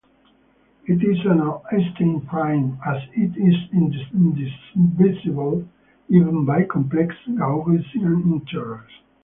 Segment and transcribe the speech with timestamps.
[0.87, 1.41] It is an
[1.71, 5.67] Eisenstein prime, as it is indivisible
[6.09, 8.89] even by complex Gaussian integers.